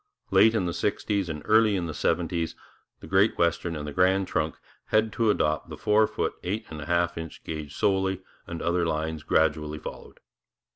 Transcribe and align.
Late 0.31 0.55
in 0.55 0.65
the 0.65 0.73
sixties 0.73 1.29
and 1.29 1.43
early 1.45 1.75
in 1.75 1.85
the 1.85 1.93
seventies 1.93 2.55
the 3.01 3.05
Great 3.05 3.37
Western 3.37 3.75
and 3.75 3.85
the 3.87 3.91
Grand 3.93 4.27
Trunk 4.27 4.55
had 4.85 5.13
to 5.13 5.29
adopt 5.29 5.69
the 5.69 5.77
four 5.77 6.07
foot 6.07 6.33
eight 6.41 6.65
and 6.71 6.81
a 6.81 6.87
half 6.87 7.19
inch 7.19 7.43
gauge 7.43 7.75
solely, 7.75 8.23
and 8.47 8.63
other 8.63 8.83
lines 8.83 9.21
gradually 9.21 9.77
followed. 9.77 10.19